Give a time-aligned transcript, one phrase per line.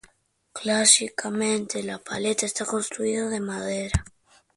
[0.51, 4.03] Clásicamente la paleta está construida de madera.